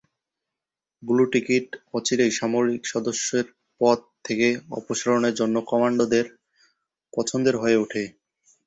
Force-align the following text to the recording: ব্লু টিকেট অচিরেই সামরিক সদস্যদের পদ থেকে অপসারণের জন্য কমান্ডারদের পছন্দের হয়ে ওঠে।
ব্লু 1.03 1.23
টিকেট 1.33 1.67
অচিরেই 1.93 2.31
সামরিক 2.31 2.81
সদস্যদের 2.85 3.45
পদ 3.81 3.99
থেকে 4.25 4.47
অপসারণের 4.79 5.33
জন্য 5.33 5.55
কমান্ডারদের 5.71 6.25
পছন্দের 7.13 7.55
হয়ে 7.57 7.77
ওঠে। 7.77 8.03